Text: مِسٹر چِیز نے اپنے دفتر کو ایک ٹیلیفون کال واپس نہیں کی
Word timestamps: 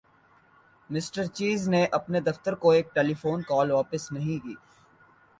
مِسٹر 0.89 1.25
چِیز 1.35 1.67
نے 1.69 1.83
اپنے 1.91 2.19
دفتر 2.21 2.55
کو 2.61 2.71
ایک 2.71 2.93
ٹیلیفون 2.95 3.41
کال 3.47 3.71
واپس 3.71 4.11
نہیں 4.11 4.39
کی 4.43 4.55